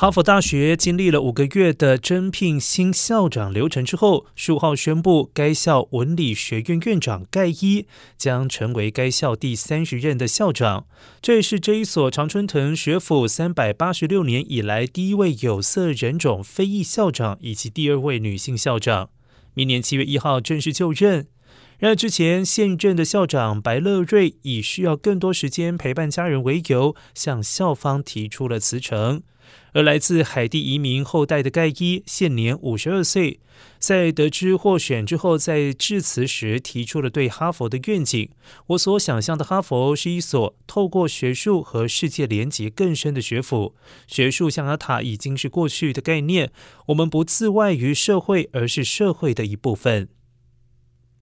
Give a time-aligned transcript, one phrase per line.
[0.00, 7.84] 哈佛大学经历了五个月的征聘新校长流程之后，十五号宣布，该校文理学院院长盖伊
[8.16, 10.86] 将成为该校第三十任的校长。
[11.20, 19.10] 这也是这一所常春藤学府三百八十六年以来第一位有色人种非裔校长，以及第二位女性校长。
[19.54, 21.26] 明年七月一号正式就任。
[21.78, 29.22] 然而，之前现任的校长白乐瑞以需要更多时间陪伴家人为由，向校方提出了辞呈。
[29.72, 33.38] 而来自海地移民后代的盖伊现年五十二岁，
[33.78, 38.28] 在得知获选之后，在致辞时提出了对哈佛的愿景。
[38.66, 43.76] 我所想象的哈佛是一所透过学术和世界连接更深的学府。
[44.08, 46.50] 学术象牙塔已经是过去的概念，
[46.86, 50.08] 我们不自外于社会，而是社会的一部分。